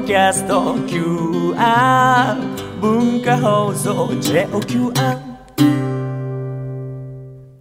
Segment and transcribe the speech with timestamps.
[0.00, 2.34] ドキャスト QR
[2.80, 5.20] 文化放送 JOQR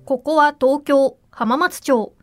[0.05, 2.13] ここは東京浜松町。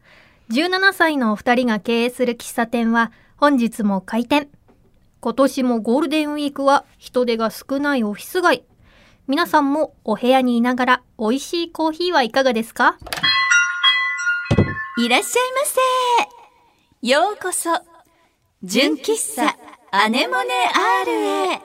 [0.50, 4.48] 17歳のお二人が経営する喫茶店は本日も開店。
[5.20, 8.64] 今年もゴールデンウィークは人手が少ないオフィス街。
[9.26, 12.96] 皆さんもお部屋にいながら美味しいコーヒーはいかがですか？
[14.98, 15.60] いらっしゃいま
[17.02, 17.06] せ。
[17.06, 17.70] ようこそ、
[18.62, 19.54] 純喫茶
[19.98, 20.52] アネモネ
[21.06, 21.10] R
[21.54, 21.60] へ。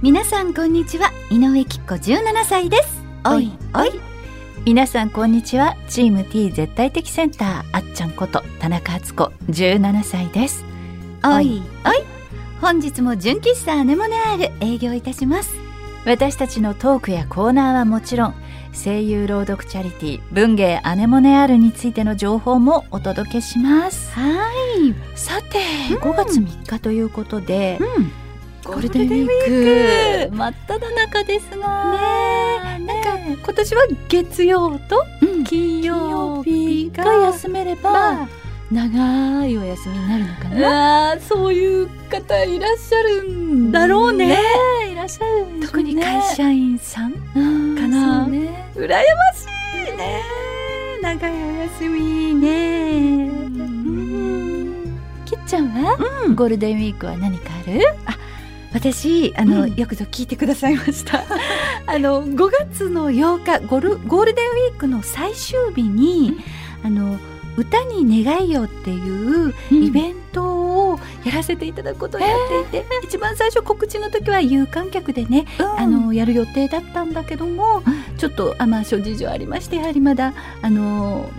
[0.00, 3.02] 皆さんこんにちは、井上きっ子17歳です。
[3.24, 4.00] おいおい。
[4.64, 10.64] 皆さんこんにちはチーム T 絶対的センターあっちゃんこと田中敦子17歳です
[11.24, 12.04] おいおい。
[12.60, 15.69] 本日も純喫茶アネモネ R 営業いたします。
[16.04, 18.34] 私たちのトークやコーナーはもちろん
[18.72, 24.12] 声優朗読チャリティー文芸アネモネアルについての情報もお届けします。
[24.12, 24.94] はい。
[25.18, 25.58] さて、
[25.96, 28.12] 5月3日ということで、うん。
[28.64, 30.36] ゴールデンウィーク。
[30.36, 31.92] 真っ只中ですが。
[32.78, 35.44] ねなんか今年は月曜とうん。
[35.44, 38.28] 金曜日が休めればまあ
[38.70, 41.18] 長いお休みになるのかな？
[41.20, 44.38] そういう方いらっしゃるんだろうね。
[44.92, 47.18] いらっしゃるんでしょう特に会社員さんか
[47.88, 48.24] な？
[48.24, 48.70] そうね。
[48.76, 49.02] 羨まし
[49.92, 50.22] いね。
[51.02, 53.28] 長いお休みね。
[53.28, 55.00] うん。
[55.24, 55.96] きっちゃんは、
[56.26, 56.36] うん。
[56.36, 57.80] ゴールデンウィークは何かある？
[58.72, 59.74] 私あの、うん。
[59.74, 61.24] よくぞ聞いてくださいました。
[61.86, 66.38] あの5月の8日ゴルゴールデンウィークの最終日に、
[66.84, 67.18] あの
[67.56, 77.82] 歌に願いよっていうイベントをやらせていただくことをやっていて、一番最初告知の時は有観客でね、あのやる予定だったんだけども、
[78.18, 80.32] ちょっとあまあ諸事情ありましてやはりまだ
[80.62, 81.30] あの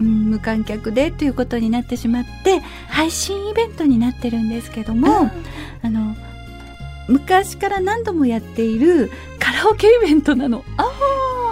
[0.00, 5.30] うん無観客でということになってしまって配信イベントになってるんですけども、
[5.82, 6.16] あの
[7.08, 10.64] 昔から何度もやっているカラオケイベントなの。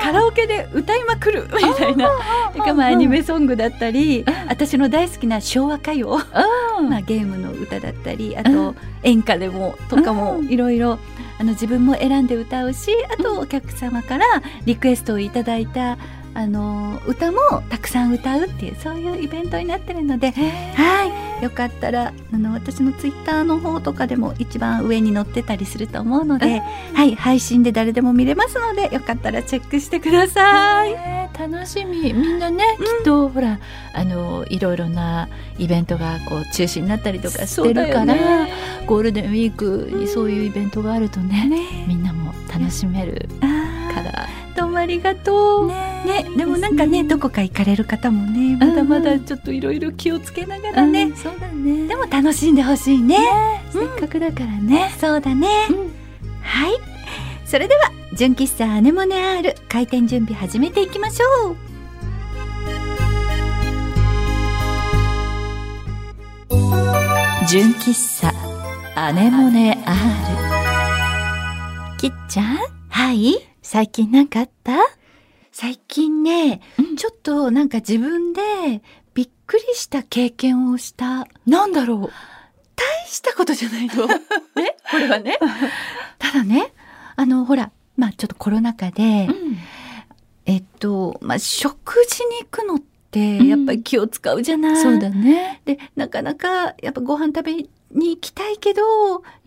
[0.07, 2.11] カラオケで歌いまくるみたいな。
[2.53, 6.17] それからまあアニメソングだったり、私の大好きな昭和歌謡、
[6.89, 11.01] まあ、ゲームの歌だったりあと演歌でもとかもいろいろ
[11.41, 14.25] あの自分も選んで歌うしあとお客様から
[14.65, 15.99] リクエストをいただいた
[16.37, 17.39] あの歌も
[17.71, 26.61] たくさん歌うっていうそういうイベントになってるので、はい、よかったらあの私のツイッターの方とかでも一番上に載ってたりすると思うので、
[26.93, 30.91] はい、配信で誰でも見れますのでよかったらチェックしてください。
[30.91, 31.37] えー。
[31.39, 32.13] 楽しみ。
[32.13, 33.59] みんなね、きっとほら
[33.93, 38.49] あのいろいろなイベントがこう中止になったりとかしてるから、
[38.87, 44.29] ゴールデンウィークにそういうイベントがあるとね、みんなも楽しめるあから
[44.87, 45.67] ありがとう。
[45.67, 53.19] ねでもなんかねどこか行かれる方もねまだまだちょっといろいろ気をつけながらね、そうだねでも楽しんでほしいね。
[53.73, 55.49] せっかくだからね、そうだね。
[56.41, 56.75] はい。
[57.45, 61.57] それでは純喫茶アネモネ R 開店準備始めていきましょう。
[67.49, 68.33] 純喫茶
[68.95, 69.97] アネモネ R
[71.99, 72.59] きっちゃん
[72.89, 73.56] はい。
[73.69, 74.75] 最近なんかあった？
[75.51, 76.97] 最近ね、うん。
[76.97, 78.41] ちょっとなんか自分で
[79.13, 81.27] びっくりした経験をした。
[81.47, 82.11] なんだろう。
[82.77, 84.07] 大したことじゃないの。
[84.55, 85.39] ねこれはね、
[86.21, 86.73] ただね、
[87.17, 89.29] あのほら、まあちょっとコロナ禍で、
[90.45, 95.61] えっと、まあ食事に行くのってやっぱり気を使うじゃない、そうだね。
[95.65, 97.67] でなかなかやっぱご飯食べ
[97.97, 98.83] に行きたいけど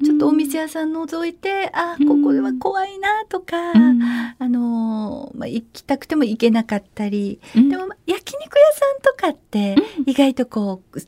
[0.04, 4.02] ちょっとお店屋さん覗いて、あうんここでは怖いなとか、うん。
[4.02, 7.70] あのーまあ、行きたくても行けなかったり、うん。
[7.70, 11.02] でもまあ焼肉屋さんとかって意外とこう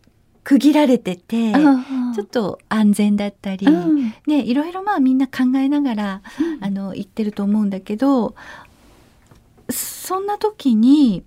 [0.44, 4.14] 区切られてて、ちょっと安全だったり、うん。
[4.28, 6.22] ね、いろいろまあみんな考えながら、
[6.62, 8.36] あの行ってると思うんだけど
[9.70, 11.24] そんな時に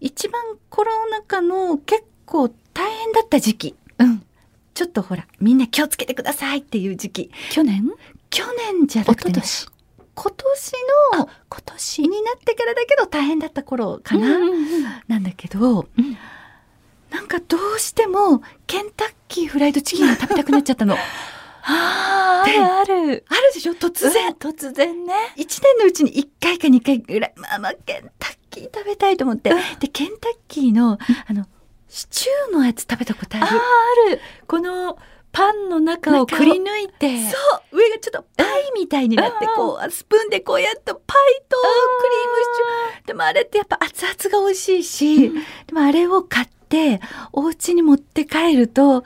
[0.00, 4.22] 一番コロナ禍の結構大変だった時期、うん
[4.74, 7.30] ちょっとほらみんな気をつけてくださいっていう時期。
[7.50, 7.90] 去年？
[8.30, 8.42] 去
[8.72, 9.42] 年じゃなくて、ね、
[10.14, 10.72] 今年
[11.16, 12.02] の今年？
[12.02, 14.38] になってからだけど大変だった頃かな、
[15.08, 16.16] なんだけど、うん。
[17.10, 20.96] なんかどうしてもケンタッキーフライドチキンが食べたくなっちゃったの。
[21.66, 23.24] ああるある。
[23.28, 23.74] あるでしょ？
[23.74, 25.14] 突然、突然ね。
[25.36, 31.46] 一年のうちに1回か2回ぐらいまあまあケンタッキー食べたいと思って、でケンタッキーのあの
[31.94, 33.46] シチューのやつ食べたことある？
[33.46, 34.20] あーある。
[34.48, 34.98] この
[35.30, 37.30] パンの中をくり抜いて。
[37.30, 37.36] そ
[37.70, 37.76] う。
[37.78, 42.44] 上がちょっとパイみたいになってこうスプーンでこうやっとパイとクリームシ
[42.96, 43.06] チュー。
[43.06, 45.32] でもあれってやっぱ熱々が美味しいし、
[45.68, 47.00] でもあれを買って
[47.32, 49.04] お家に持って帰ると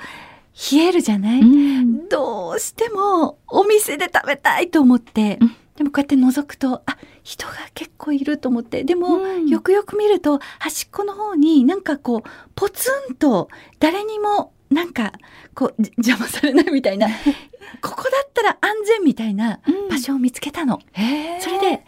[0.72, 2.08] 冷えるじゃない、うん。
[2.08, 5.56] どうしてもお店で食べたいと思って、うん。
[5.76, 6.96] でもこうやって覗くとあ
[7.28, 8.84] 人が結構いると思って。
[8.84, 9.48] でも、うん。
[9.48, 13.48] よくよく見ると端っこの方になんかこうポツンと
[13.78, 15.12] 誰にもなんか
[15.54, 17.06] こうじ 邪魔されないみたいな
[17.82, 19.88] ここだったら安全みたいなうん。
[19.88, 20.80] 場所を見つけたの。
[20.92, 21.40] へー。
[21.42, 21.84] それで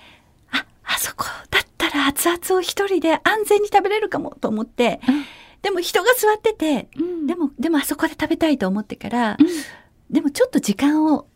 [0.51, 5.25] ああそこだったら熱々を一人で安全に食べれるかもと思って、うん。
[5.63, 7.27] でも人が座っててうん。
[7.27, 9.47] でもでもあそこで食べたいと思ってから、うん。
[10.11, 11.27] でもちょっと時間を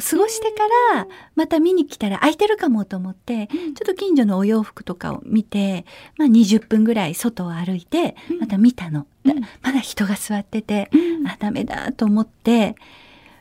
[0.00, 0.64] 過ごしてか
[0.94, 3.74] らまた見に来たら空いてるかもと思って、うん。
[3.74, 5.84] ちょっと近所のお洋服とかを見て、
[6.16, 8.38] まあ、20分ぐらい外を歩いてうん。
[8.40, 9.40] また見たの、だうん。
[9.62, 11.26] まだ人が座ってて、うん。
[11.26, 12.76] あダメだと思って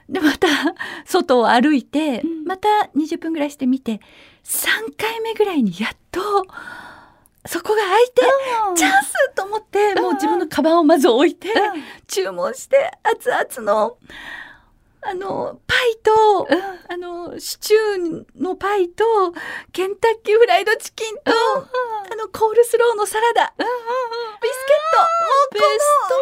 [0.10, 0.48] でまた
[1.06, 2.46] 外を歩いて、うん。
[2.46, 4.00] また20分ぐらいして見て
[4.44, 6.22] 3回目ぐらいにやっと
[7.48, 8.22] そこが空いて、
[8.76, 11.48] チャンスと思って、もう自分のカバンをまず置いて、
[12.08, 13.98] 注文して熱々の
[15.02, 16.48] あのパイと、
[16.90, 19.04] あのシチューのパイと
[19.72, 23.68] ケンタッキーフライドチキンと、あのコールスローのサラダ、ビスケッ
[24.92, 26.18] ト、もうこのベスト。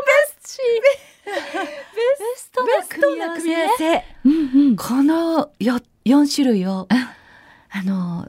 [1.95, 2.03] ベ
[2.35, 2.63] スト。
[3.17, 4.05] な組み合わせ。
[4.77, 6.87] このよ4種類を、
[7.71, 8.27] あの、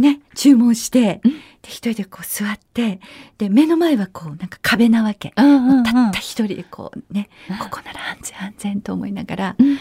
[0.00, 1.32] ね、注文して、うん
[1.62, 3.00] で一人でこう座って、
[3.36, 5.34] で、目の前はこう、なんか壁なわけ。
[5.36, 9.78] うんうんうんたった一人でこうね、うんここなら安全安全と思いながら、うん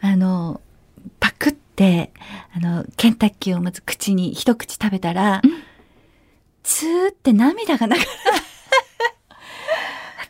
[0.00, 0.62] あの、
[1.20, 2.12] パクって、
[2.56, 5.50] あの、ケンタッキーをまず口に一口食べたら、うん
[6.62, 8.06] ツーって涙が流れた。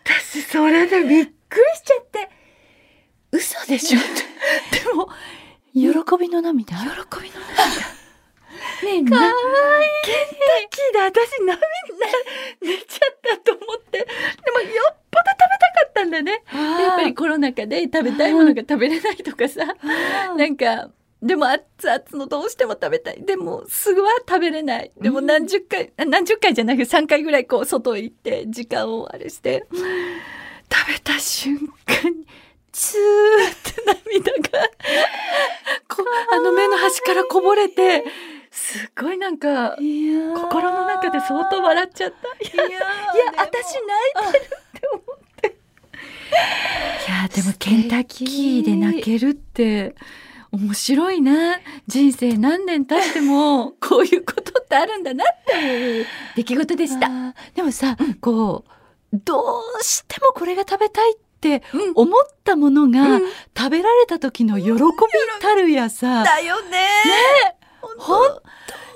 [0.04, 2.30] 私、それでびっくりしちゃって、
[3.32, 4.02] 嘘でしょっ
[4.70, 4.78] て。
[4.84, 5.08] でも、
[5.74, 6.76] 喜びの涙？
[6.76, 6.84] 喜
[7.22, 7.97] びの涙。
[8.82, 9.32] ねえ、かわいい。
[10.04, 11.66] ケンタッキーで私涙
[12.62, 13.98] 寝ちゃったと思って。
[13.98, 14.04] で
[14.52, 16.42] もよっぽど食べたかったんだね。
[16.76, 19.66] でやっぱりコロナ禍で食べたいものが食べれないとかさ。
[20.36, 20.90] なんか、
[21.20, 23.24] でも熱々のどうしても食べたい。
[23.24, 24.92] でもすぐは食べれない。
[25.00, 32.26] でも何十回、あ何十回じゃなくて3回ぐらいこう外へ行って時間をあれして、食べた瞬間に、
[32.70, 33.00] ツー
[33.50, 34.68] って涙が、
[35.88, 38.04] こあの目の端からこぼれて、
[38.58, 42.26] すっごいなんか、心の中で相当笑っちゃった。
[42.54, 42.80] いや、いや、
[43.36, 43.74] 私
[44.16, 45.04] 泣いてるって思っ
[45.40, 45.48] て。
[45.48, 49.94] いや、でもケンタッキーで泣けるって、
[50.50, 51.60] 面白いな。
[51.86, 56.06] 人生何年経っても、 こういうことってあるんだなっていう
[56.36, 57.08] 出来事でした。
[57.54, 58.70] でもさ、こう
[59.12, 59.40] ど
[59.80, 63.22] うしてもこれが食べたいってうん思ったものが、うん
[63.56, 64.78] 食べられた時の喜び
[65.40, 66.88] たるやさ、だよね。
[67.98, 68.42] ほんと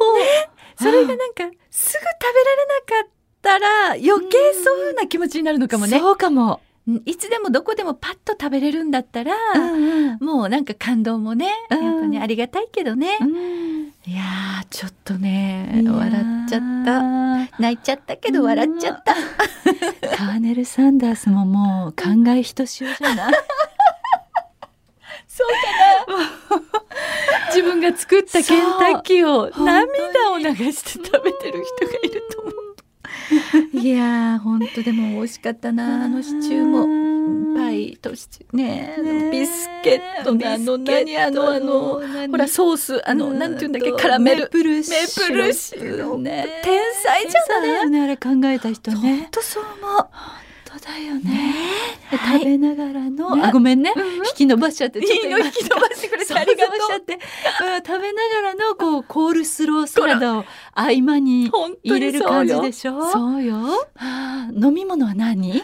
[0.79, 2.67] それがなんか、すぐ食べられ
[3.01, 3.11] なかっ
[3.43, 5.99] たら、余計そういうふうな気持ちになるのかもね。
[5.99, 6.61] そうかも。
[6.89, 13.19] うんいつでもどこでもパッと食べれるんだったら、うんもうなんか感動もね、やっうんぱね、ありがたいけどね。
[13.21, 17.03] うんいやー、ちょっとね、笑っちゃった。
[17.61, 19.15] 泣いちゃったけど笑っちゃった。
[20.17, 23.33] カーネル・サンダースももう考えひとしおじゃない？
[25.35, 25.49] そう
[26.07, 26.63] かな。
[27.49, 32.53] 自分が作ったケンタッキーを涙を流して食べてる人がいると思う。
[33.79, 37.03] いやー、ほんとでも美味しかったな、あのシチューも。
[37.57, 38.57] パイとシチュー。
[38.57, 44.41] ねねビスケットのあの何あのあのほらソースあのなんていうんだっけカラメル。
[44.43, 44.83] メープル
[45.55, 46.61] シロップね。
[46.65, 47.69] 天才じゃない？
[47.85, 49.97] よねあれ考えた人ほんねとそう思う。
[49.97, 50.09] 本
[50.79, 51.55] 当だよね。
[52.11, 52.39] ではい。
[52.41, 54.15] 食べながらの、ねあごめんね、うんうん。
[54.17, 55.39] 引き伸ばしちゃってちょっと今。
[55.39, 56.77] いいの引き伸ばしてくれてありがとう。
[56.79, 57.21] しゃって、うん、
[57.85, 61.51] 食べながらのこうコールスローサラダを合間に
[61.83, 63.11] 入れる感じでしょ？
[63.11, 63.57] そうよ。
[63.97, 65.63] あー飲み物は何？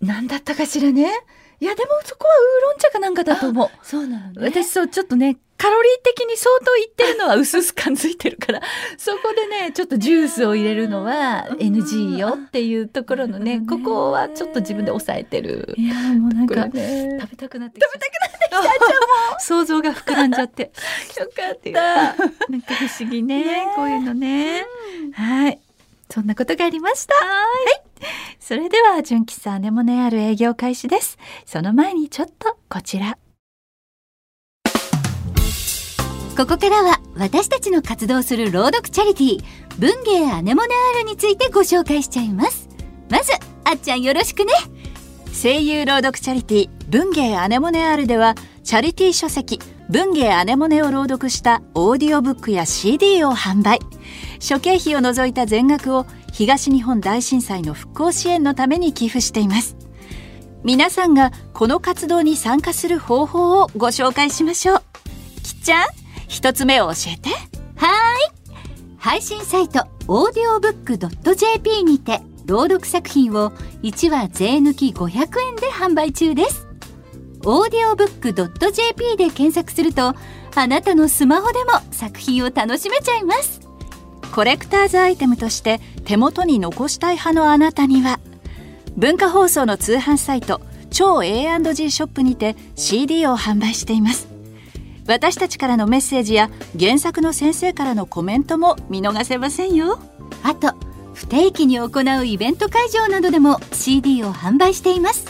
[0.00, 1.10] なんだったかしらね
[1.60, 8.60] いやでもそこはウーロン茶かなんかだと思うそうなのね私そうちょっとねカロリー的に相当いってるのは薄々感づいてるから
[8.96, 15.74] そこでねちょっとジュースを入れるのは NG よっていうところのねうんここはちょっと自分で抑えてる。
[15.76, 18.76] いやーもうなんかね食べたくなって食べたくなってきたじゃんも
[19.36, 22.14] う想像が膨らんじゃってよかった。
[22.48, 24.64] なんか不思議ねねこういうのね。
[25.12, 25.58] はい。
[26.10, 27.14] そんなことがありました。
[27.16, 27.44] は
[27.84, 27.87] い。
[28.40, 31.18] それでは純喫茶アネモネある営業開始です。
[31.44, 33.18] その前にちょっとこちら。
[36.36, 39.44] ここからは私たちの活動する朗読チャリティー
[39.78, 42.68] 文芸アネモネアールについてご紹介しちゃいます。
[43.10, 43.32] まず
[43.64, 44.52] あっちゃんよろしくね。
[45.40, 53.80] 声優朗読チャリティー文芸アネモネ R ではチャリティー書籍文芸アネモネを朗読したオーディオブックや CD を販売。
[54.38, 56.06] 諸経費を除いた全額を
[56.38, 59.76] 東日本大震災の復興支援のために寄付しています。
[60.62, 64.82] 皆さんがこの活動に参加する方法をご紹介しましょう。
[65.42, 65.86] きっちゃん
[66.28, 67.30] 一つ目を教えて。
[67.74, 68.20] はい。
[68.98, 73.50] 配信サイトオーディオブック .jp にて朗読作品を
[73.82, 76.68] 1話税抜き500円で販売中です。
[77.46, 78.32] オーディオブック
[78.70, 80.14] .jp で検索すると
[80.54, 83.67] あなたのスマホでも作品を楽しめちゃいます。
[84.32, 88.20] コレクターズアイテムとして手元に残したい派のあなたには。
[88.96, 94.28] 文化放送の通販サイト超 A&G ショップにて CD を販売しています。
[95.06, 99.98] 私たちからのメッセージや原作の先生からのコメントも見逃せませんよ。
[100.42, 100.74] あと
[101.14, 105.26] 不定期に行うイベント会場などでも CD を販売しています。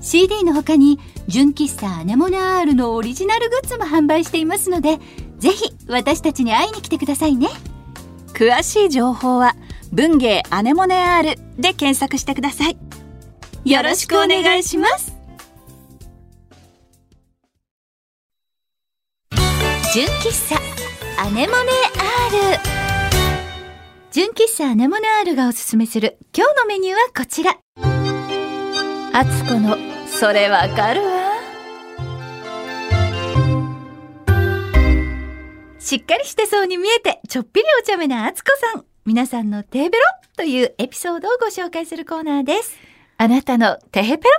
[0.00, 0.98] CD の他に
[1.28, 4.98] 純喫茶アネモネ R のオリジナルグッズも販売していますので
[5.38, 7.48] ぜひ私たちに会いに来てくださいね。
[8.42, 9.54] 詳しい情報は
[9.92, 12.76] 文芸アネモネ R で検索してください。
[13.64, 15.16] よろしくお願いします。
[19.94, 20.60] 純喫茶
[21.22, 21.70] アネモネ
[22.50, 22.58] R
[24.10, 27.56] 純喫茶アネモネ R がおすすめする今日のメニューはこちら。
[29.12, 29.76] あつこの
[30.08, 31.21] それわかるわ。
[35.92, 38.84] しっかりしてそうに見えてちょっぴりお茶目なあつこさん。
[39.04, 40.04] 皆さんのテーベロ
[40.38, 42.78] というエピソードをご紹介するコーナーです。
[43.18, 44.34] あなたのテヘペロ。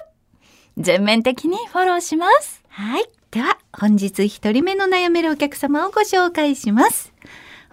[0.77, 2.63] 全面的にフォローします。
[2.69, 3.05] はい。
[3.29, 7.13] では本日一人目の悩めるお客様をご紹介します。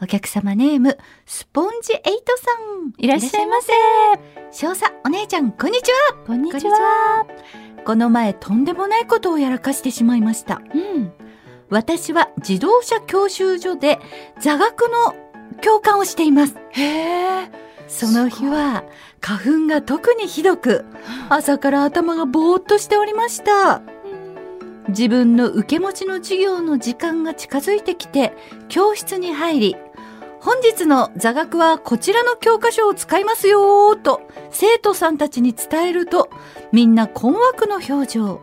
[0.02, 2.44] お客様ネームスポンジエイトさ
[2.84, 2.92] ん。
[2.98, 3.72] いらっしゃいませ。
[4.52, 6.18] 少佐お姉ちゃんこんにちは。
[6.26, 7.24] こんにちは。
[7.86, 10.60] この前とんでもないことをやらかしてしまいました。
[10.74, 11.29] うん
[11.70, 13.98] 私は自動車教習所で
[14.40, 15.14] 座学の
[15.60, 16.56] 教官をしています。
[16.70, 17.50] へえ。
[17.88, 18.84] その日は
[19.20, 20.84] 花粉が特にひどく
[21.28, 23.82] 朝から頭がぼーっとしておりました。
[24.88, 28.32] 自分の受け持ちの授業の時間が近づいてきて
[28.68, 29.76] 教室に入り
[30.40, 36.30] 本日の座学はこちらの教科書を使いますよと生徒さんたちに伝えると
[36.72, 38.40] みんな困惑の表情。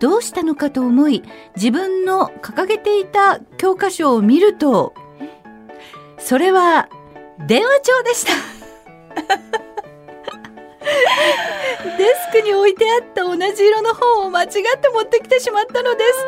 [0.00, 1.22] どうしたのかと思い
[1.56, 4.92] 自分の掲げていた教科書を見ると
[6.18, 6.90] それは
[7.46, 8.32] 電話帳でした。
[11.96, 14.62] デスクに置いてあった同じ色の本を間違って
[14.92, 16.26] 持ってきてしまったのです。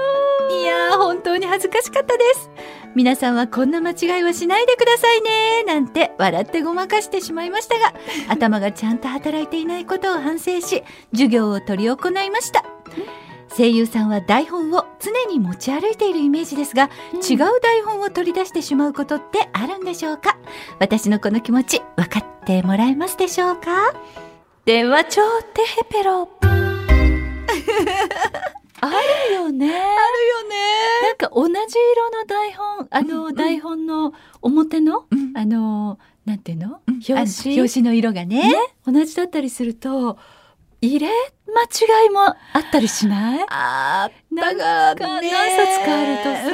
[0.55, 2.51] いやー本当に恥ずかしかったです。
[2.97, 7.93] 皆さんはこんな間違いはしないでくださいねなんて笑ってごまかしてしまいましたが
[8.29, 12.65] 頭がちゃんと働いていないことを反省し授業を執り行いました。
[13.57, 16.91] 声優さんは台本を常に持ち歩いているイメージですが、
[17.27, 20.37] 違う台本を取り出してしまうことってあるんでしょうか？
[20.79, 23.95] 私のこの気持ち分かってもらえますでしょうか？
[24.67, 25.23] 電話帳
[25.55, 26.29] テヘペロ
[28.89, 29.67] あるよね。
[29.67, 30.57] あるよね。
[31.03, 34.13] なんか同じ色の台本あの、台本の
[34.43, 35.37] 表の、うん。
[35.37, 38.51] あのなんていうの、表あ紙表紙の色がね。
[38.51, 38.55] ね？
[38.85, 40.19] 同じだったりすると
[40.81, 41.63] 入れ間
[42.03, 43.47] 違いもあったりしない？
[43.49, 46.51] あだか何冊かあるとさ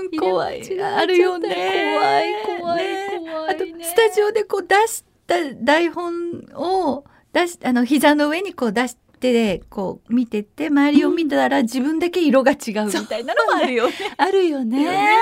[0.00, 0.80] うん怖い。
[0.80, 1.94] あるよね。
[1.94, 3.20] 怖い怖いね。
[3.30, 6.12] 怖いあとねスタジオでこう出した台本
[6.54, 13.94] を出しあの膝の上にこう出してこう見てて周りを見たら自分だけ色が違うみたいなのもあるよね。
[14.16, 15.18] あるよねね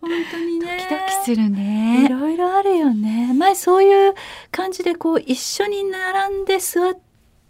[0.00, 2.08] 本当にねドキドキするいね。
[2.10, 4.14] ろいろあるよね前そういう
[4.50, 6.98] 感じでこう一緒に並んで座っ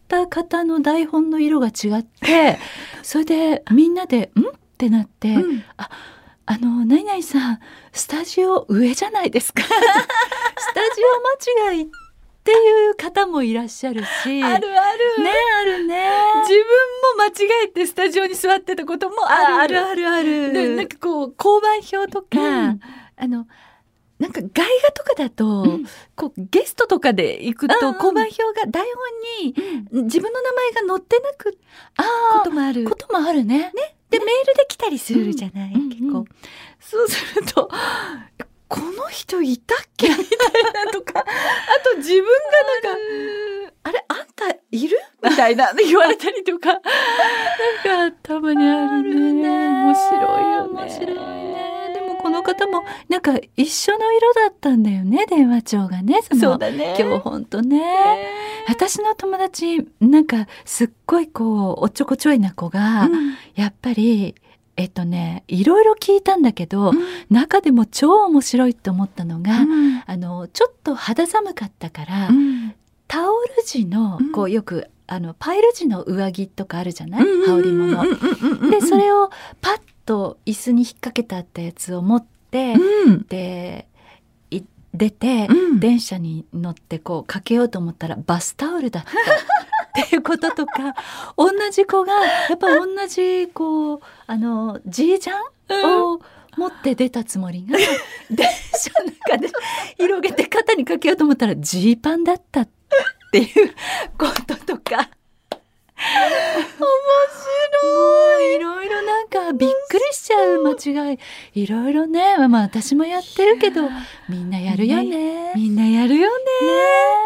[0.09, 2.59] た方の台本の色が違って
[3.03, 5.65] それでみんなで「ん?」ってなって、うん
[6.51, 7.61] あの何々さん
[7.93, 11.03] スタジオ上じゃないですか スタジ
[11.61, 11.93] オ間違いって
[12.51, 14.43] いう方もいらっしゃるし。
[14.43, 15.23] あるある。
[15.23, 16.11] ねあるね。
[16.43, 19.55] 自分も間違えてスタジオに座ってたこともある。
[19.55, 20.53] ああるあるある。
[20.53, 22.81] でなんかこう交番表とか、うん。
[23.17, 23.47] あの
[24.19, 24.51] なんか外
[24.83, 25.85] 画とかだと、ん。
[26.17, 27.79] こうゲストとかで行くうんうん。
[27.81, 31.59] と交番表が台本に自分の名前が載ってなく
[31.97, 32.85] あこともある。
[32.85, 33.73] こともあるね。
[34.11, 36.25] で、メールで来たりするじゃない、うん結構、うん。
[36.81, 37.71] そうすると
[38.69, 40.09] この人いたっけ？
[40.13, 40.27] みたい
[40.85, 41.21] なとか。
[41.21, 41.25] あ
[41.91, 42.29] と自分が
[42.91, 44.05] なんかあれ？
[44.09, 44.99] あんたいる？
[45.25, 46.79] みたいな言われたりとか。
[47.85, 49.49] なんかたまにあるね。
[49.49, 50.81] 面白いよね。
[50.83, 51.93] 面白いね。
[51.95, 56.21] でもこの方もなんか一緒の色だったんだよね電話帳がね。
[56.23, 56.95] そのだね。
[56.99, 58.29] 今日ほんとね。
[58.69, 63.09] 私の友達なんかすっごいこうおっちょこちょいな子が、
[63.55, 64.35] やっぱり
[64.79, 66.93] えっとねいろいろ聞いたんだけど、
[67.31, 69.53] 中でも超面白いと思ったのが、
[70.07, 72.31] あのちょっと肌寒かったから、
[73.09, 78.05] タオル地のこうよくあのパイル地の上着とかあるじゃない、羽織物。
[78.71, 79.31] でそれを
[79.61, 82.77] パッと椅子に引っ掛けてあったやつを持って、
[83.29, 83.89] で
[84.53, 84.63] い
[84.95, 85.49] 出て、
[85.81, 89.11] 電車に乗ってこうかけようと思ったらバスタオルだった。
[90.03, 90.95] っていうこととか
[91.37, 92.13] 同じ子が
[92.49, 96.21] やっぱ同じこうあのじいちゃんを
[96.57, 97.79] 持って出たつもりが、
[98.31, 99.49] 電車の中で
[99.97, 102.69] 広げて肩にかけようと思ったらジーパンだったっ
[103.31, 103.75] ていう
[104.19, 105.09] こととか。
[105.99, 108.57] 面白い。
[108.57, 111.19] いろいろなんかびっくりしちゃう間違い。
[111.55, 112.37] いろいろね。
[112.49, 113.89] まあ私もやってるけど
[114.29, 115.53] みんなやるよね。
[115.55, 116.45] みんなやるよね。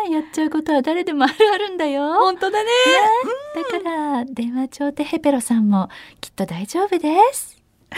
[0.09, 2.15] ねやっちゃうことは誰でもあるあるんだよ。
[2.15, 2.71] 本当だね。
[3.55, 5.89] だから電話帳でヘペロさんも
[6.21, 7.61] きっと大丈夫です。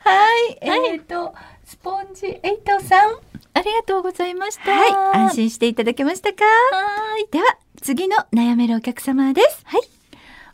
[0.00, 0.58] はい。
[0.60, 1.34] えっと
[1.66, 3.16] スポンジエイトさん。
[3.52, 4.70] ありがとうございました。
[4.70, 4.92] はい
[5.26, 6.44] 安心していただけましたか？
[6.44, 7.26] はい。
[7.28, 9.62] では次の悩めるお客様です。
[9.64, 9.80] はい。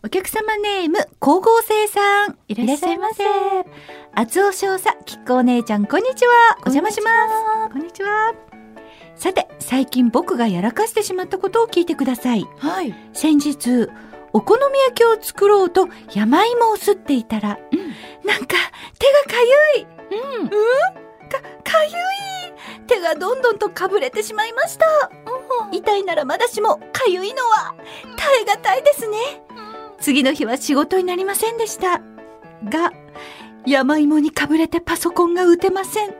[0.02, 2.38] お客様ネーム光合成さん。
[2.48, 3.24] いらっしゃいませ。
[4.14, 6.56] 厚尾少佐きっこお姉ちゃんこんにちは。
[6.60, 7.10] お邪魔しま
[7.68, 7.72] す。
[7.74, 8.32] こんにちは。
[9.14, 12.46] さて最近僕がやらかしてしまったことを聞いてください。
[12.56, 12.94] はい。
[13.12, 13.90] 先日
[14.32, 17.58] お好み焼きを作ろうと山芋をすっていたら、
[18.24, 18.56] なんか
[18.98, 19.42] 手がか
[19.76, 19.86] ゆい。
[20.40, 20.48] うん。
[20.48, 20.56] か
[21.72, 21.92] かゆい。
[22.86, 24.86] 手がどんどんとかぶれてしまいました、
[25.72, 27.74] 痛いならまだしもかゆいのは
[28.16, 29.16] 耐え難いですね。
[29.98, 32.00] 次の日は仕事になりませんでした。
[32.64, 32.92] が
[33.66, 36.10] 山芋にかぶれてパソコンが打てません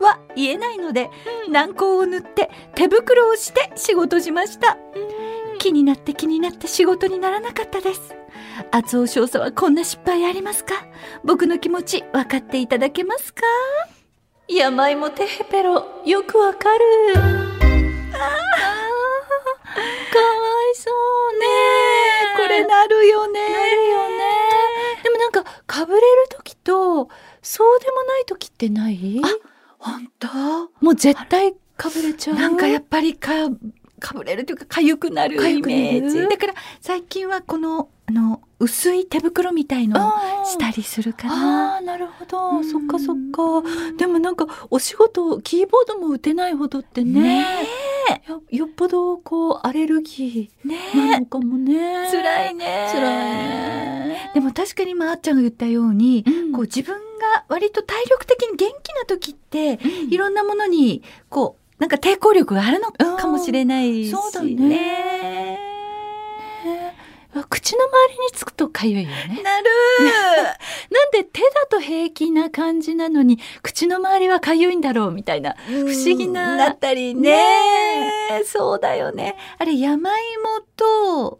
[0.00, 1.10] は言えないので、
[1.50, 4.78] 軟膏を塗って手袋をして仕事しました、
[5.58, 8.14] 気になって気になって仕事にならなかったです。
[8.70, 10.74] 厚尾少佐はこんな失敗ありますか？
[11.24, 13.42] 僕の気持ち分かっていただけますか？
[14.48, 16.84] 山芋テヘペロよくわかる。
[17.16, 17.22] あー。
[17.22, 17.42] かわ
[20.72, 21.46] いそうね。
[22.36, 23.40] これなるよね。
[23.40, 24.24] なるよね。
[25.02, 27.08] でもなんかかぶれる時と
[27.42, 29.20] そうでもない時ってない？
[29.78, 30.28] 本当？
[30.80, 32.36] もう絶対かぶれちゃう。
[32.36, 33.32] なんかやっぱりか
[33.98, 36.22] かぶれるというか痒くなるイメージ。
[36.22, 41.76] だから最近はこのあの薄い手袋みたいのをしたりするかな。
[41.76, 42.64] あーなるほど、うん。
[42.64, 43.62] そっかそっか。
[43.98, 47.20] でもなんかお仕事キーボードも打てないほどってね。
[47.20, 47.46] ね
[48.28, 52.08] よよっぽどこうアレルギーなのかもね。
[52.10, 52.88] 辛いね。
[52.92, 54.30] 辛いね。
[54.34, 56.52] でも確かに今あっちゃんが言ったように、うん。
[56.52, 65.58] こう自分が割と体力的に元気な時って、いろんなものにこうなんか抵抗力があるのかもしれないし、そうだね。
[66.64, 67.05] あ
[67.44, 69.40] 口の周りにつくとかゆいよね。
[69.42, 69.66] なる。
[70.90, 76.56] なんで手だと平気な感じなのに口の周りはかゆいんだろうみたいな不思議な。
[76.56, 78.42] なったりね。
[78.46, 79.36] そうだよね。
[79.58, 81.38] あれ山芋と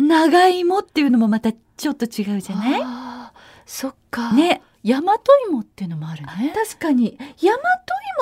[0.00, 2.80] 長芋っていうのもまたちょっと違うじゃない？
[2.82, 4.32] あーそっか。
[4.32, 4.62] ね。
[4.84, 5.16] 大和
[5.50, 6.52] 芋っていうのもあるね。
[6.54, 7.18] 確かに。
[7.42, 7.58] 大和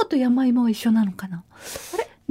[0.00, 1.44] 芋と山芋は一緒なのかな？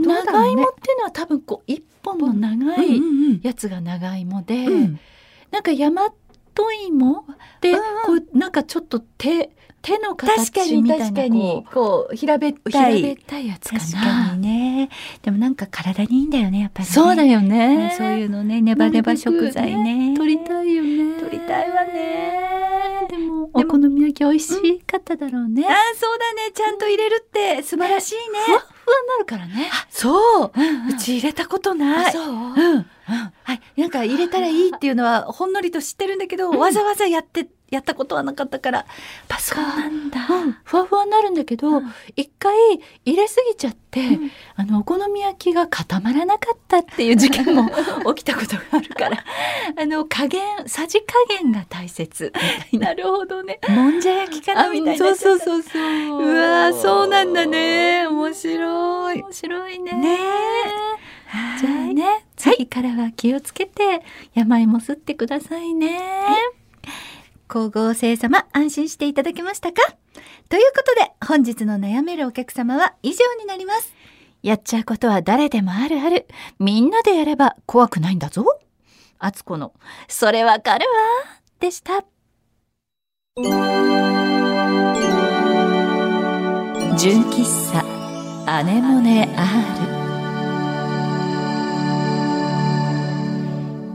[0.06, 4.74] 長芋っていうのは多分こう一本の長いうんやつが長芋で、うん。
[4.74, 5.00] うん
[5.52, 6.12] なんか大和
[6.88, 7.26] 芋っ
[7.62, 7.80] てうん。
[8.20, 12.98] こうなんかちょっと手手の形みたいなにここう平べっうたい。
[12.98, 13.82] 平べったいやつかな。
[13.82, 14.90] 確かにね。
[15.22, 16.94] でもなんか体にいいんだよねやっぱりね。
[16.94, 17.78] そうだよね。
[17.90, 21.20] ねそういうのねネバネバ食材ね取りたいよね。
[21.20, 22.55] 取りたいわね
[23.56, 26.52] お好み焼き美味しかっただろうね、あーそうだね。
[26.54, 28.40] ちゃんと入れるって素晴らしいね。
[28.46, 29.72] ふわっふわになるからね。
[29.90, 30.52] そう。
[30.54, 32.06] うんうち入れたことない。
[32.08, 32.86] あそう、うん。
[33.06, 38.86] はい、なんか入れたらいいっていうのはほんのりと知ってるんだけど、わざわざやってやったことはなかったから。
[39.28, 40.58] パソコンなんだ、うん。
[40.64, 41.94] ふわふわになるんだけど、うん。
[42.16, 42.56] 一回
[43.06, 44.32] 入れすぎちゃって、ん。
[44.56, 47.70] あのお好み焼きが固まらなかったっていう事件も
[48.16, 49.24] 起きたことがあるから。
[49.78, 52.34] あの加減さじ加減が大切。
[52.72, 53.60] みたいななるほどね。
[53.70, 56.24] もんじゃ焼きかなみたいなそうそうそうそう。
[56.24, 58.08] うわーそうなんだね。
[58.08, 59.22] 面白い。
[59.22, 59.92] 面白いね。
[59.94, 60.20] ね。
[61.60, 66.00] じゃあね次からは気をつけて山芋すってくださいね、
[67.48, 69.82] 光合成様安心していただけましたか？
[70.50, 73.94] ということで本日の悩めるお客様は以上になります。
[74.44, 76.28] やっちゃうことは誰でもあるある。
[76.60, 78.46] みんなでやれば怖くないんだぞ。
[79.18, 79.74] あつこの
[80.08, 80.96] それわかるわ。
[81.60, 82.06] でした。
[86.98, 87.84] 純喫茶
[88.48, 90.05] アネモネ R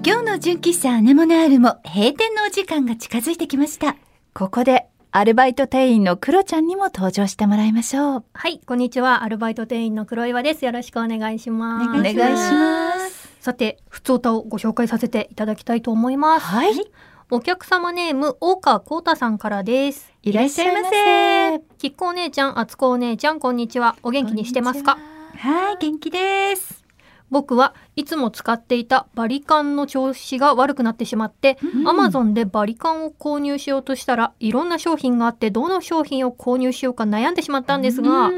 [0.02, 3.96] 今日の純喫茶アネモネアールも閉店のお時間が近づいてきました。
[4.32, 9.22] ここでアルバイト店員のクロちゃんにも登場してもらいましょうはい、こんにちは。
[9.24, 10.64] アルバイト店員の黒岩です。
[10.64, 11.90] よろしくお願いします。
[11.90, 16.46] お願いしますさて、ふつおたをご紹介させていただきたいと思います。
[16.46, 16.72] はい
[17.32, 20.12] お客様ネーム、大川幸太さんからです。
[20.22, 23.96] いらっしゃいませきっこお姉ちゃん、あつこお姉ちゃん、こんにちは。
[24.02, 24.98] お元気にしてますか？
[25.36, 26.79] はい、元気です。
[27.30, 38.30] 僕はいつも使っていたバリカンの調子が悪くなってしまって、アマゾンでバリカンを購入しようとしたらいろんな商品があってどの商品を購入しようか悩んでしまったんですが、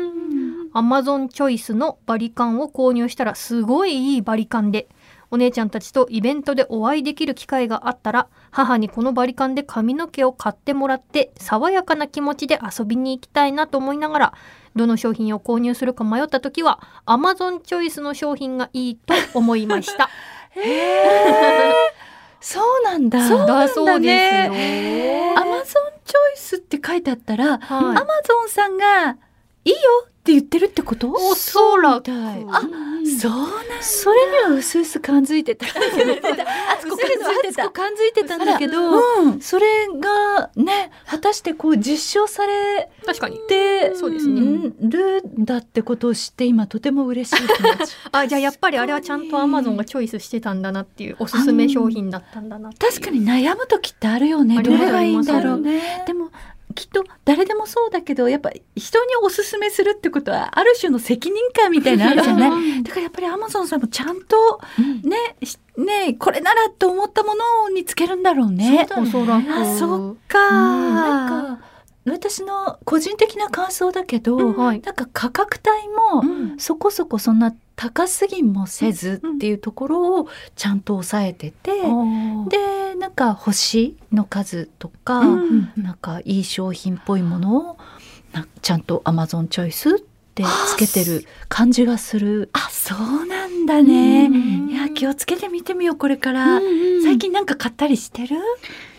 [0.74, 4.88] アマゾンチョイスのバリカンを購入したらすごいいいバリカンで
[5.32, 14.34] お姉ちゃんたちとイベントでお会いできる機会があったら母にこのバリカンで髪の毛を買ってもらって爽やかな気持ちで遊びに行きたいなと思いながら
[14.76, 20.10] どの商品を購入するか迷った時はアマゾンチョイスの商品がいいと思いました。
[22.42, 23.84] そうなんだだそうですよ。
[23.84, 29.16] アマゾンチョイスって書いてあったら、はいアマゾンさんが
[29.64, 29.78] いいよ
[30.22, 31.10] って言ってるってこと？
[31.10, 32.10] おそらく。
[32.10, 32.60] あ、
[33.20, 35.68] そうなんそれにはうすうす感づいてたあ
[36.80, 37.70] つこ感づいてた。
[37.70, 39.40] 感づいてたんだけど、うん。
[39.40, 43.38] それがね果たしてこう実証され確かに。
[43.48, 54.62] てそうですねるんだってことを知って今とても嬉しい気持ち あ、じゃあやっぱりあれはちゃんとアマゾンがチョイスしてたんだなっていうおすすめ商品だったんだな確かに悩む時ってあるよね。
[54.62, 55.58] どれがいいんだろう。
[55.58, 56.30] ねでも
[56.72, 62.82] きっと誰でもそうだけどやっぱ人におすすめするってことはある種の責任感みたいなのあるじゃない？
[62.84, 64.60] だからやっぱりアマゾンさんもちゃんと
[65.02, 68.86] ね、しねこれならと思ったものにつけるんだろうね。
[68.96, 69.50] おそらく。
[69.52, 70.50] あそっか。
[70.50, 71.64] なんか
[72.04, 74.80] 私の個人的な感想だけど、はい。
[74.80, 75.58] なんか価格
[76.14, 81.72] 帯もうんそこそこそんな高すぎもせずっていうところをちゃんと抑えてて、
[82.48, 87.76] でなんか星の数とか、うんなんかいい商品っぽいものを
[88.32, 89.98] なちゃんと Amazon チョイスっ
[90.34, 92.50] てつけてる感じがする。
[92.52, 94.26] あそうなんだね。
[94.26, 96.60] うんいや気をつけて見てみようこれから。
[97.04, 98.36] 最近なんか買ったりしてる？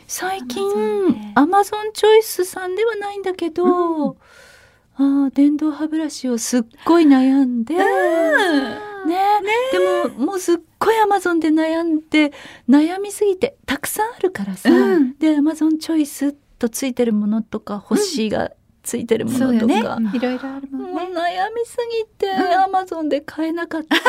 [0.07, 1.19] 最近 Amazon で。
[1.35, 4.17] Amazon チョイスさんではないんだけど、
[4.95, 7.83] あー電動歯ブラシをすっごい悩んで、ね。
[9.71, 9.79] で
[10.15, 12.31] ももうすっごい Amazon で悩んで
[12.69, 15.17] 悩みすぎてたくさんあるからさ、うん。
[15.17, 18.51] で Amazon チョイスとついてるものとか星が
[18.83, 21.01] ついてるものとか、いろいろあるもんね。
[21.03, 22.53] 悩みすぎて、うん。
[22.63, 23.95] アマゾンで買えなかった。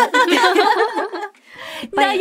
[1.96, 2.18] 悩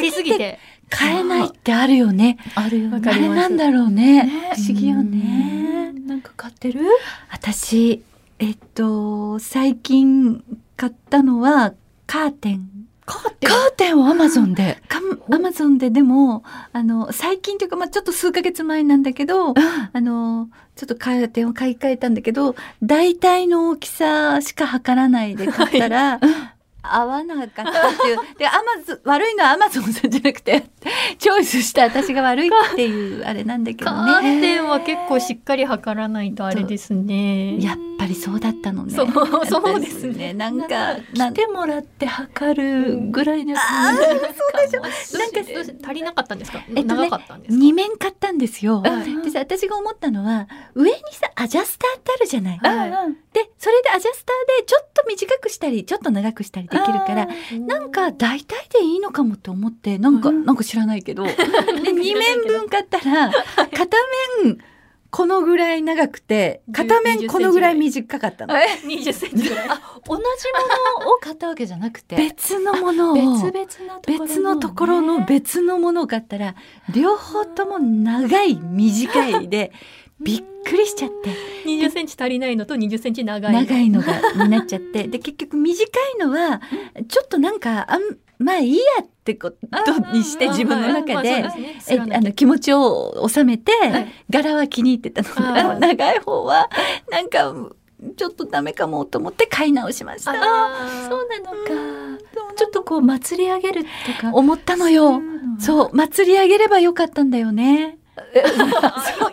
[0.00, 0.58] みすぎて。
[0.90, 2.38] 買えないってあるよね。
[2.54, 4.24] あるよわかりますあれなんだろうね。
[4.24, 5.92] ね不思議よね。
[6.06, 6.80] なんか買ってる？
[7.30, 8.02] 私
[8.38, 10.42] えっと最近
[10.76, 11.74] 買ったのは
[12.06, 12.70] カーテン。
[13.04, 14.82] カーテカーテンをアマゾンで。
[14.88, 19.54] かアマゾンででもあの最近というか、まあ、ちょっと数ヶ月前なんだけど
[19.92, 26.20] あのちょっとカーテンを買い替えたんだけど大体の大きさしか測らないで買ったら、
[26.94, 30.64] 合わなかったっていうでアマゾン悪いのはアマゾンさんじゃなくて
[31.18, 34.40] チョイスした私が悪いっていうあれなんだけカどーね。
[34.40, 37.60] テンは結構しっかり測らないとあれですね。
[37.60, 38.94] やっぱりそうだったのね。
[38.94, 46.62] そうそうですねなんか来てもらって測るぐらいの感じかもしれなんか足りなかったんですか？
[46.68, 47.58] えっとね長かったんですか？
[47.58, 48.82] 二面買ったんですよ。
[48.82, 52.58] はいでさ私が思ったのは上にさアジャスターってあるじゃない。
[52.58, 57.28] はいでそれでアジャスターでちょっと短くしたりちょっと長くしたりできるから
[57.66, 61.36] なんか大体でいいのかもって思ってなんか、なんか知らないけど で
[61.92, 63.98] 二面分買ったら片
[64.42, 64.58] 面
[65.10, 68.54] このぐらい長くて片面このぐらい短かったの。
[68.86, 69.68] 二十センチぐらい。
[69.68, 70.20] 同じも
[71.04, 73.14] のを買ったわけじゃなくて別のものを。
[73.14, 76.54] 別々のところの別のところの別のものを買ったら
[76.94, 79.72] 両方とも長い 短いで
[80.20, 81.30] びっくりしちゃって。
[81.64, 83.52] 二十センチ足りないのと二十センチ長い。
[83.52, 85.08] 長いのがになっちゃって。
[85.08, 85.84] で結局短
[86.16, 86.60] いのは
[87.08, 88.00] ちょっとなんかあん
[88.38, 89.56] まあいいやってこと
[90.12, 91.44] にして自分の中で。
[91.88, 94.12] えねあの気持ちを収めて、はい。
[94.30, 95.78] 柄は気に入ってたの。
[95.78, 96.70] 長い方は
[97.10, 97.54] なんか
[98.16, 100.32] ちょっとダメかもと思って買い直しました。
[100.32, 102.22] あそうなのか。
[102.56, 103.88] ちょっとこう祭り上げると
[104.22, 104.34] か。
[104.34, 105.20] 思ったのよ。
[105.58, 107.98] そう祭り上げればよかったんだよね。
[109.16, 109.32] そう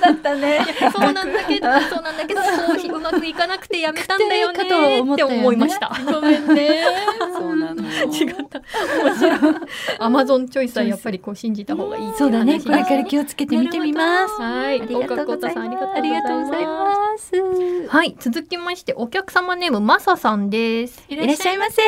[0.00, 0.60] だったね。
[0.92, 5.90] そうなんだけど、そうなんだけど、そううまくいかなくてやめたんだよねかと思って思いました。
[6.04, 6.84] ごめんね。
[7.32, 7.82] そうなの。
[7.82, 8.60] 違った。
[9.02, 9.54] 面白い。
[9.98, 12.54] アマゾンチョイスはやっぱりこう信じた方がいいそうだね。
[12.54, 14.40] 話これから気をつけて見てみます。
[14.40, 14.82] はい。
[14.82, 15.68] ありがとうございます。
[15.96, 17.18] ありがとうございます。
[17.18, 17.88] す。
[17.88, 21.04] はい、続きましてお客様ネームマサさんです。
[21.08, 21.82] いらっしゃいませ。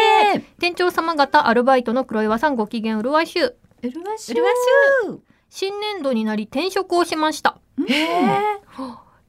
[0.58, 3.56] 店長様方アルバイトの黒岩さんご機嫌うるわしゅう。
[3.86, 7.58] うるわしうるわし新年度になり転職をしました。
[7.88, 8.38] へえ。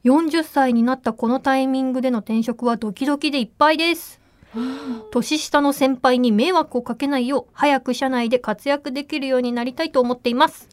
[0.04, 4.20] 40歳になったこのタイミングでの転職はドキドキでいっぱいです。
[5.12, 10.70] 年下の先輩に迷惑をかけないよう早く社内で活躍できるようになりたいと思っています。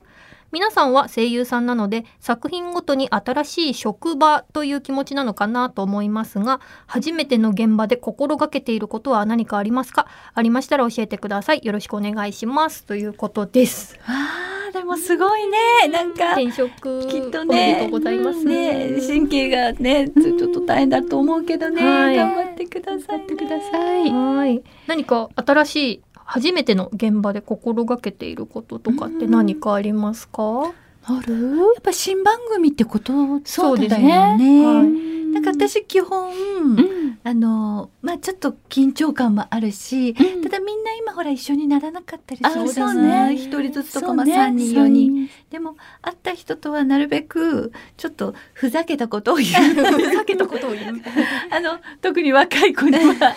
[0.55, 10.07] 皆さんは声優さんなので作品ごとに新しい職場という気持ちなのかなと思いますが初めての現場で心がけていることは何かありますか？
[10.33, 15.89] ありましたら教えてくださいよろしくお願いしますということですああ、でもすごいね。
[15.91, 16.35] なんか。
[16.35, 24.09] 転職きっとおねとうございますね神経がねちょっと大変だと思うけどね、はい頑張ってくださってください。
[24.09, 24.63] はい。
[24.87, 30.73] 何か新しい初めての現場で心がけていることとかって何かありますか？
[31.07, 31.57] ある？
[31.57, 33.13] やっぱ新番組ってこと
[33.45, 34.37] そうだよね。
[34.37, 34.67] ね。
[34.67, 35.15] はい。
[35.35, 36.35] なんか私基本、う
[36.79, 37.19] ん。
[37.27, 40.43] あのまあちょっと緊張感もあるし、うん。
[40.43, 43.35] ただみんな今ほら一緒にならなかったりするじゃあそうね。
[43.35, 49.75] 一人ずつとか、まあ3人そう4人でも会った人とはなるべくちょっとふざけたことを言う。
[49.75, 51.03] ふざけたことを言う。
[51.51, 53.35] あの特に若い子には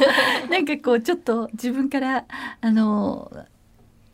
[0.50, 2.26] なんかこうちょっと自分から
[2.62, 3.32] あの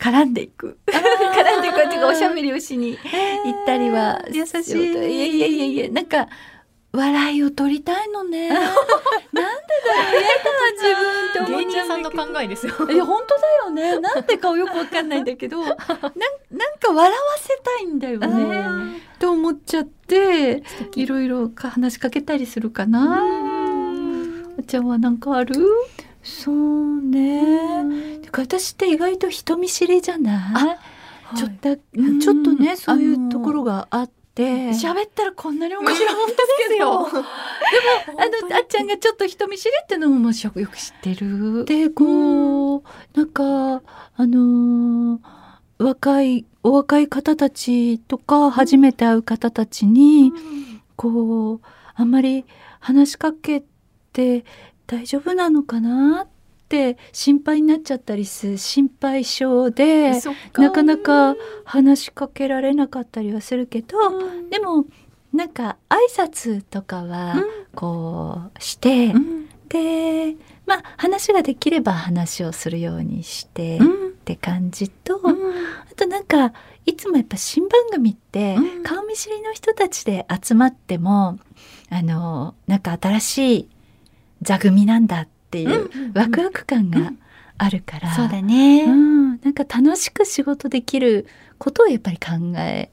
[0.04, 0.76] 絡んでいく。
[0.86, 4.64] 絡んでいくっていうかおしゃべりをしに行ったりは優しい。
[4.64, 6.28] しようといやいやいやいやなんか
[6.92, 8.50] 笑いを取りたいのね。
[8.52, 8.70] なんでだ
[10.12, 12.72] ろう嫌だ自分って思芸っちゃ人さんのうんだけど考えですよ。
[12.90, 13.98] いや本当だよね。
[14.00, 15.78] なんでかよくわかんないんだけど なんなん
[16.78, 19.00] か笑わせたいんだよね。
[19.18, 20.62] と思っちゃって
[20.96, 23.24] いろいろか話しかけたりするかな。
[24.58, 25.54] おちゃんはなんかある？
[26.24, 28.18] そうね。
[28.22, 30.78] てか私って意外と人見知りじゃな
[31.34, 31.36] い？
[31.36, 32.18] ちょっと、うん。
[32.18, 34.14] ちょっとねそういうところがあって。
[34.70, 36.90] 喋ったらこんなに面白い本当ですよ。
[36.90, 37.12] あ
[38.50, 41.64] のあっちゃんがちょっと人見知りってのももちろんよく知ってる？
[41.66, 42.82] でこう、
[43.14, 45.20] なんかあのー
[45.76, 50.32] 若いお若い方たちとか初めて会う方たちに、
[50.96, 51.60] こう
[51.94, 52.44] あんまり
[52.80, 53.64] 話しかけ
[54.12, 54.44] て
[54.86, 56.28] 大丈夫なのかなっ
[56.68, 60.20] て心配になっちゃったりする心配性で。
[60.54, 63.96] なかなか話しかけられなかったりはするけど、
[64.50, 64.84] でも
[65.32, 67.34] なんか挨拶とかは
[67.74, 69.12] こうして、
[69.68, 73.80] でまあ話ができれば話をするようにしてっ
[74.24, 76.52] て感じと、あとなんか
[76.86, 78.82] いつもやっぱ新番組ってうん。
[78.82, 81.38] 顔見知りの人たちで集まっても
[81.88, 83.68] あのなんか新しい
[84.44, 87.12] 座組なんだっていうワクワク感が
[87.58, 88.84] あるから、そうだね。
[88.84, 91.26] うん、なんか楽しく仕事できる
[91.58, 92.90] ことをやっぱり考え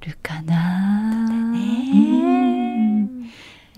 [0.00, 1.26] るかな。
[1.28, 3.22] うん。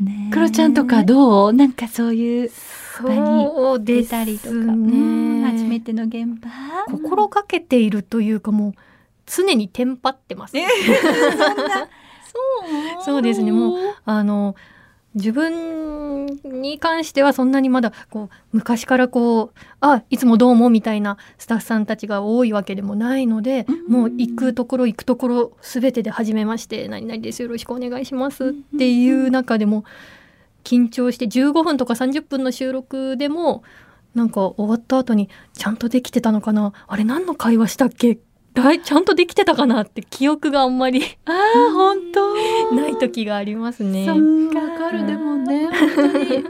[0.01, 1.53] ねクロちゃんとかどう？
[1.53, 2.51] なんかそういう
[2.97, 6.49] そうです出たりとか、ねうん初めての現場？
[6.91, 8.73] 心がけているというかもう
[9.27, 10.55] 常にテンパってます。
[10.59, 10.63] そん
[11.69, 11.89] な。
[13.01, 13.05] そう。
[13.05, 13.51] そうですね。
[13.51, 14.55] もうあの
[15.15, 29.85] 自分に関してはそんなにまだこう昔からこう「あいつもどうも」みたいなスタッフさんたちが多いわけでもないので、もう行くところ行くところ全てで初めまして「何々ですよろしくお願いします」っていう中でも
[30.63, 33.63] 緊張して15分とか30分の収録でも
[34.15, 36.73] なんか終わった後にちゃんとできてたのかな？
[36.87, 38.19] あれ何の会話したっけ？
[38.63, 41.03] だいちゃんとできてたかなって記憶があんまり。
[41.25, 42.35] ああ本当。
[42.75, 44.07] ない時がありますね。
[44.07, 44.17] そっ
[44.53, 45.07] かる。
[45.07, 46.45] でもね本当に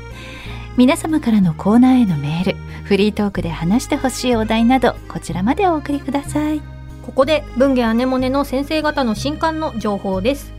[0.77, 6.61] 皆様からのコーナーへのメールフリートークで話してほしいお題などこちらまでお送りください。
[7.05, 10.53] ここで文芸アネモネの先生方の新刊の情報です。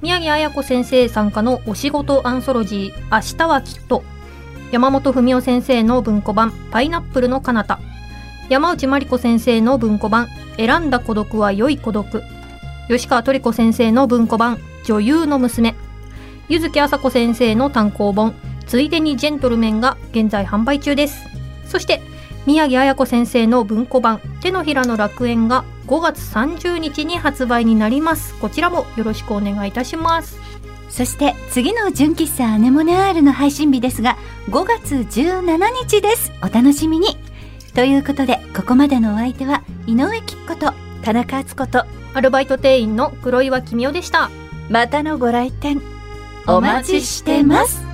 [0.00, 4.02] 宮城彩子先生参加のお仕事アンソロジー明日はきっと。
[4.72, 7.78] 山本文夫先生の文庫版パイナップルの彼方。
[8.48, 12.22] 山内真理子先生の文庫版選んだ孤独は良い孤独。
[12.88, 15.74] 吉川トリ子先生の文庫版女優の娘。
[16.48, 18.34] 柚木麻子先生の単行本。
[18.66, 21.24] ついでにジェントルメンが現在販売中です。
[21.66, 22.00] そして
[22.46, 28.34] 宮城彩子先生の文庫版手のひらの楽園が5月30日に発売になります。
[28.40, 30.40] こちらもよろしくお願いいたします。
[30.88, 34.18] そして次の純喫茶アネモネアールの配信日ですが
[34.50, 36.32] 5月17日です。
[36.42, 37.21] お楽しみに。
[37.74, 44.30] ということでここまでのお相手は井上貴子と田中敦子とアルバイト店員の黒岩君代でした。
[44.72, 45.82] またのご来店
[46.46, 47.91] お待ちしてます